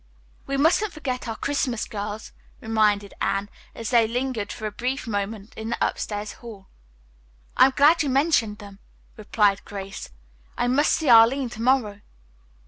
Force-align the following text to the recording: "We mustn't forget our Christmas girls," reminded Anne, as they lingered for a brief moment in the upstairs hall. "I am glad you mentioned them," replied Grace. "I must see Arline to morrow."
"We 0.47 0.57
mustn't 0.57 0.93
forget 0.93 1.27
our 1.27 1.35
Christmas 1.35 1.85
girls," 1.85 2.31
reminded 2.59 3.13
Anne, 3.21 3.51
as 3.75 3.91
they 3.91 4.07
lingered 4.07 4.51
for 4.51 4.65
a 4.65 4.71
brief 4.71 5.05
moment 5.05 5.53
in 5.53 5.69
the 5.69 5.77
upstairs 5.79 6.31
hall. 6.41 6.69
"I 7.55 7.65
am 7.65 7.73
glad 7.75 8.01
you 8.01 8.09
mentioned 8.09 8.57
them," 8.57 8.79
replied 9.15 9.63
Grace. 9.63 10.09
"I 10.57 10.67
must 10.69 10.95
see 10.95 11.07
Arline 11.07 11.49
to 11.49 11.61
morrow." 11.61 12.01